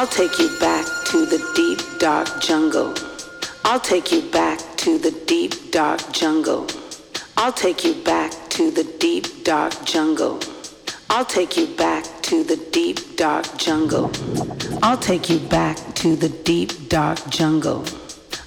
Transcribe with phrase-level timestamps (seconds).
[0.00, 2.94] I'll take you back to the deep dark jungle.
[3.66, 6.66] I'll take you back to the deep dark jungle.
[7.36, 10.40] I'll take you back to the deep dark jungle.
[11.10, 14.10] I'll take you back to the deep dark jungle.
[14.82, 17.84] I'll take you back to the deep dark jungle.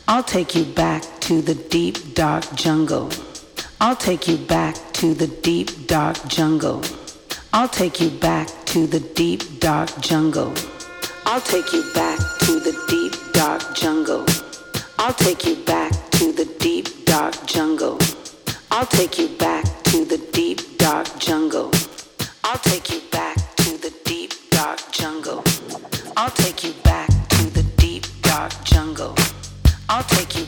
[0.07, 3.12] I'll take you back to the deep dark jungle.
[3.79, 6.81] I'll take you back to the deep dark jungle.
[7.54, 10.55] I'll take you back to the deep dark jungle.
[11.26, 14.26] I'll take you back to the deep dark jungle.
[15.00, 17.98] I'll take you back to the deep dark jungle.
[18.70, 21.72] I'll take you back to the deep dark jungle.
[22.44, 25.44] I'll take you back to the deep dark jungle.
[26.18, 29.15] I'll take you back to the deep dark jungle.
[29.90, 30.43] I'll take you